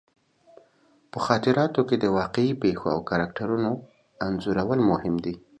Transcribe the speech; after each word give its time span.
په 1.11 1.17
خاطراتو 1.25 1.81
کې 1.89 1.95
د 1.99 2.05
واقعي 2.19 2.51
پېښو 2.63 2.85
او 2.95 2.99
کرکټرونو 3.09 3.71
انځورول 4.25 4.79
مهم 4.91 5.15
دي. 5.25 5.35